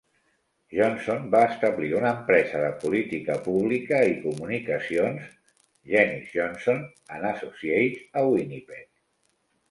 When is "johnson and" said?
6.39-7.29